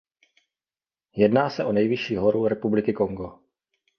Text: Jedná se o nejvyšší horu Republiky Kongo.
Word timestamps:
Jedná 1.15 1.49
se 1.49 1.65
o 1.65 1.71
nejvyšší 1.71 2.15
horu 2.15 2.47
Republiky 2.47 2.93
Kongo. 2.93 3.29